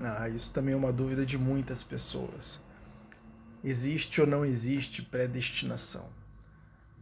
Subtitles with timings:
[0.00, 2.60] Ah, isso também é uma dúvida de muitas pessoas.
[3.62, 6.08] Existe ou não existe predestinação?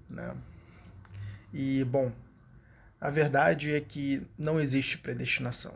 [0.08, 0.36] Né?
[1.52, 2.12] E, bom,
[3.00, 5.74] a verdade é que não existe predestinação.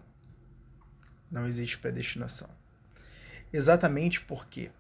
[1.31, 2.49] Não existe predestinação.
[3.53, 4.71] Exatamente por quê?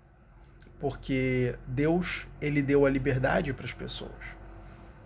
[0.78, 4.24] Porque Deus, ele deu a liberdade para as pessoas,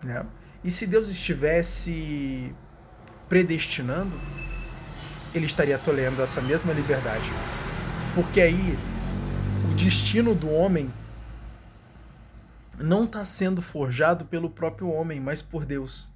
[0.03, 0.27] né?
[0.63, 2.53] E se Deus estivesse
[3.27, 4.19] predestinando,
[5.33, 7.29] ele estaria tolhendo essa mesma liberdade.
[8.13, 8.77] Porque aí
[9.71, 10.91] o destino do homem
[12.77, 16.13] não está sendo forjado pelo próprio homem, mas por Deus.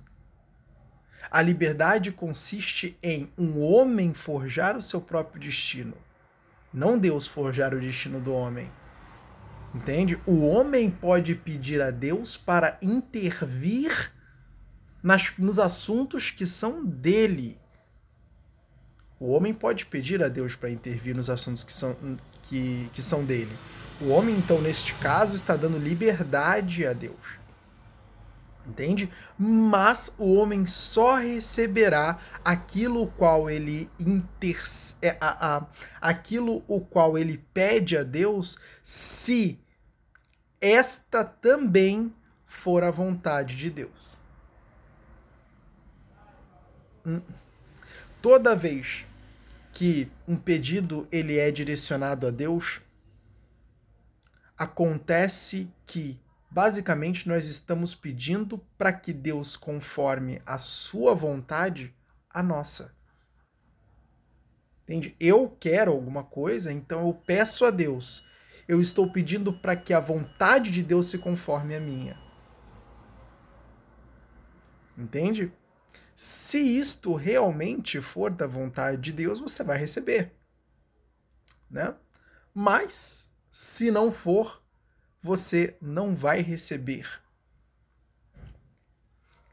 [1.30, 5.96] A liberdade consiste em um homem forjar o seu próprio destino,
[6.74, 8.70] não Deus forjar o destino do homem.
[9.74, 10.20] Entende?
[10.26, 14.12] O homem pode pedir a Deus para intervir
[15.04, 17.60] nas, nos assuntos que são dele.
[19.20, 21.96] O homem pode pedir a Deus para intervir nos assuntos que são,
[22.44, 23.56] que, que são dele.
[24.02, 27.38] O homem, então, neste caso, está dando liberdade a Deus.
[28.68, 29.10] Entende?
[29.38, 34.62] Mas o homem só receberá aquilo o qual ele inter...
[35.02, 35.68] É, a, a,
[36.02, 39.60] aquilo o qual ele pede a Deus se
[40.60, 42.14] esta também
[42.46, 44.18] for a vontade de Deus.
[47.06, 47.22] Hum.
[48.20, 49.06] Toda vez
[49.76, 52.82] que um pedido ele é direcionado a Deus,
[54.58, 56.18] acontece que
[56.50, 61.94] basicamente nós estamos pedindo para que Deus conforme a sua vontade
[62.30, 62.96] a nossa.
[64.84, 65.14] Entende?
[65.20, 68.26] Eu quero alguma coisa, então eu peço a Deus.
[68.70, 72.18] Eu estou pedindo para que a vontade de Deus se conforme a minha.
[74.98, 75.52] Entende?
[76.16, 80.34] Se isto realmente for da vontade de Deus, você vai receber.
[81.70, 81.94] Né?
[82.54, 84.64] Mas, se não for,
[85.22, 87.22] você não vai receber.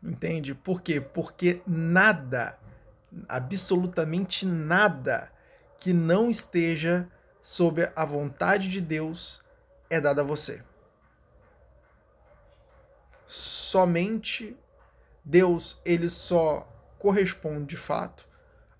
[0.00, 0.54] Entende?
[0.54, 1.00] Por quê?
[1.00, 2.56] Porque nada,
[3.28, 5.32] absolutamente nada,
[5.80, 7.08] que não esteja
[7.42, 9.42] sob a vontade de Deus
[9.90, 10.62] é dado a você.
[13.26, 14.56] Somente
[15.24, 16.68] Deus, ele só
[16.98, 18.28] corresponde de fato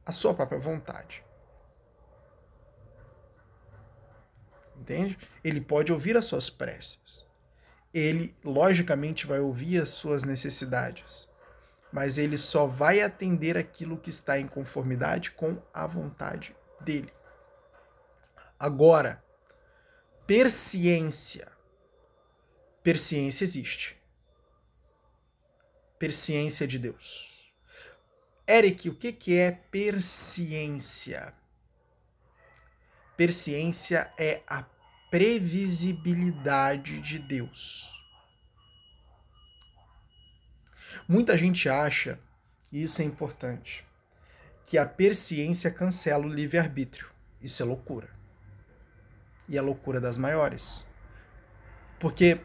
[0.04, 1.25] à sua própria vontade.
[4.76, 5.16] Entende?
[5.44, 7.25] Ele pode ouvir as suas preces.
[7.94, 11.30] Ele, logicamente, vai ouvir as suas necessidades.
[11.92, 17.12] Mas ele só vai atender aquilo que está em conformidade com a vontade dele.
[18.59, 19.22] Agora,
[20.26, 21.47] persciência.
[22.82, 24.02] Persciência existe
[26.03, 27.55] persciência de Deus.
[28.45, 31.33] Eric, o que, que é persciência?
[33.17, 34.65] Persciência é a
[35.13, 37.97] previsibilidade de Deus.
[41.07, 42.19] Muita gente acha,
[42.73, 43.87] e isso é importante,
[44.65, 47.09] que a persciência cancela o livre-arbítrio.
[47.41, 48.11] Isso é loucura.
[49.49, 50.84] E é loucura das maiores.
[52.01, 52.41] Porque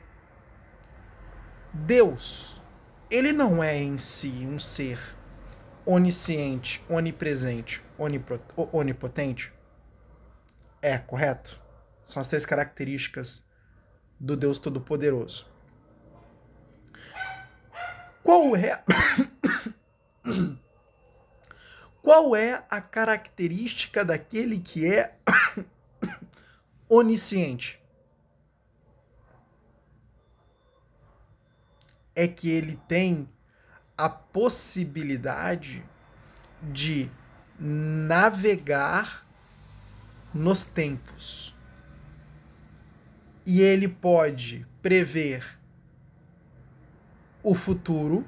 [1.73, 2.61] Deus
[3.09, 4.99] ele não é em si um ser
[5.85, 7.81] onisciente, onipresente,
[8.71, 9.53] onipotente?
[10.81, 11.59] É, correto?
[12.03, 13.45] São as três características
[14.19, 15.47] do Deus Todo-Poderoso.
[18.23, 18.83] Qual é.
[22.01, 25.15] Qual é a característica daquele que é
[26.89, 27.81] onisciente?
[32.17, 33.29] É que ele tem
[33.95, 35.85] a possibilidade
[36.63, 37.11] de
[37.59, 39.23] navegar
[40.33, 41.55] nos tempos.
[43.45, 45.59] E ele pode prever
[47.43, 48.25] o futuro.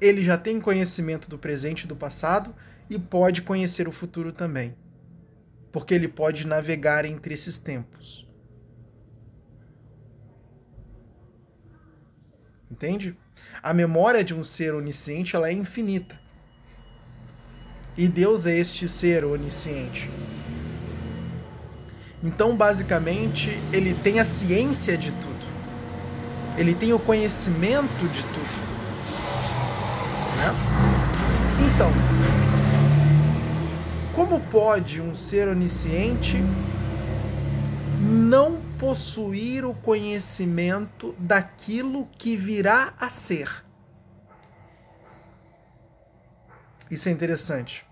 [0.00, 2.54] Ele já tem conhecimento do presente e do passado
[2.88, 4.74] e pode conhecer o futuro também.
[5.70, 8.27] Porque ele pode navegar entre esses tempos.
[12.70, 13.16] Entende?
[13.62, 16.18] A memória de um ser onisciente ela é infinita.
[17.96, 20.08] E Deus é este ser onisciente.
[22.22, 25.46] Então, basicamente, ele tem a ciência de tudo.
[26.56, 28.68] Ele tem o conhecimento de tudo.
[30.36, 30.54] Né?
[31.66, 31.92] Então,
[34.14, 36.42] como pode um ser onisciente
[38.00, 43.64] não possuir o conhecimento daquilo que virá a ser.
[46.88, 47.84] Isso é interessante.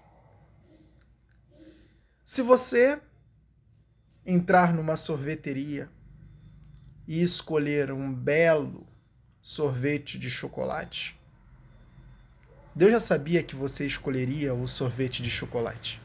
[2.24, 3.00] Se você
[4.24, 5.90] entrar numa sorveteria
[7.06, 8.86] e escolher um belo
[9.42, 11.18] sorvete de chocolate,
[12.74, 16.00] Deus já sabia que você escolheria o sorvete de chocolate.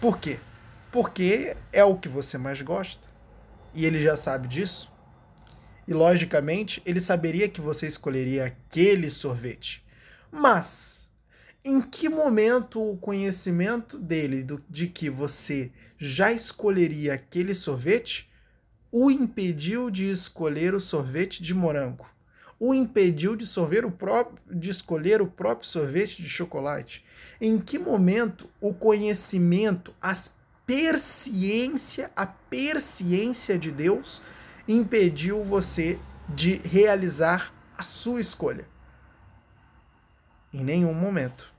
[0.00, 0.38] Por quê?
[0.90, 3.09] Porque é o que você mais gosta.
[3.74, 4.90] E ele já sabe disso.
[5.86, 9.84] E logicamente, ele saberia que você escolheria aquele sorvete.
[10.30, 11.10] Mas
[11.64, 18.30] em que momento o conhecimento dele do, de que você já escolheria aquele sorvete
[18.90, 22.06] o impediu de escolher o sorvete de morango?
[22.58, 27.04] O impediu de, o de escolher o próprio sorvete de chocolate?
[27.40, 30.36] Em que momento o conhecimento, as
[30.70, 34.22] persciência, a persciência de Deus
[34.68, 38.64] impediu você de realizar a sua escolha?
[40.54, 41.52] Em nenhum momento.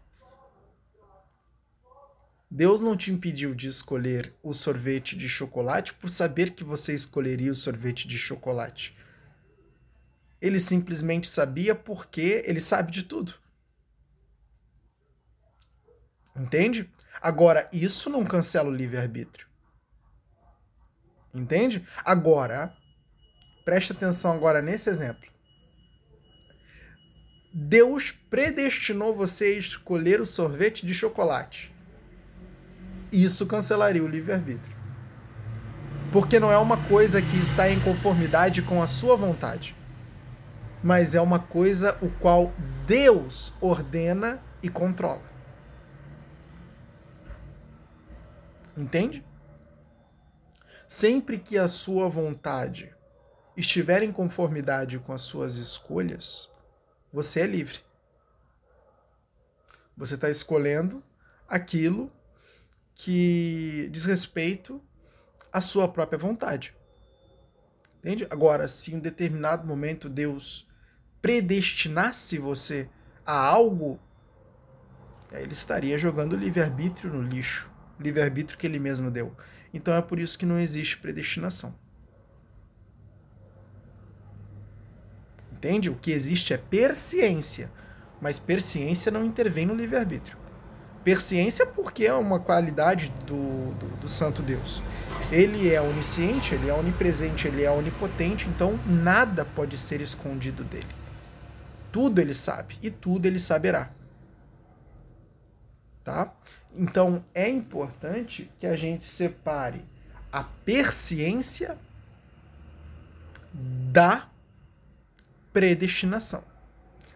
[2.49, 7.51] Deus não te impediu de escolher o sorvete de chocolate por saber que você escolheria
[7.51, 8.95] o sorvete de chocolate.
[10.41, 13.40] Ele simplesmente sabia porque ele sabe de tudo.
[16.41, 16.89] Entende?
[17.21, 19.45] Agora, isso não cancela o livre-arbítrio.
[21.31, 21.87] Entende?
[22.03, 22.73] Agora,
[23.63, 25.29] preste atenção agora nesse exemplo.
[27.53, 31.71] Deus predestinou você a escolher o sorvete de chocolate.
[33.11, 34.75] Isso cancelaria o livre-arbítrio.
[36.11, 39.75] Porque não é uma coisa que está em conformidade com a sua vontade,
[40.83, 42.51] mas é uma coisa o qual
[42.87, 45.30] Deus ordena e controla.
[48.75, 49.25] Entende?
[50.87, 52.93] Sempre que a sua vontade
[53.55, 56.49] estiver em conformidade com as suas escolhas,
[57.11, 57.79] você é livre.
[59.95, 61.03] Você está escolhendo
[61.47, 62.11] aquilo
[62.95, 64.81] que diz respeito
[65.51, 66.75] à sua própria vontade.
[67.99, 68.25] Entende?
[68.29, 70.67] Agora, se em determinado momento Deus
[71.21, 72.89] predestinasse você
[73.25, 73.99] a algo,
[75.31, 77.70] ele estaria jogando livre-arbítrio no lixo.
[78.01, 79.35] Livre-arbítrio que ele mesmo deu.
[79.73, 81.73] Então é por isso que não existe predestinação.
[85.51, 85.89] Entende?
[85.89, 87.71] O que existe é persciência,
[88.19, 90.35] mas persciência não intervém no livre-arbítrio.
[91.03, 94.81] Persciência porque é uma qualidade do, do, do, Santo Deus.
[95.31, 100.93] Ele é onisciente, ele é onipresente, ele é onipotente, então nada pode ser escondido dele.
[101.91, 103.91] Tudo ele sabe e tudo ele saberá.
[106.03, 106.33] Tá?
[106.73, 109.83] Então é importante que a gente separe
[110.31, 111.77] a persciência
[113.53, 114.29] da
[115.51, 116.43] predestinação.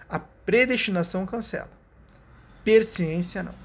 [0.09, 1.71] A predestinação cancela.
[2.63, 3.64] Persciência não.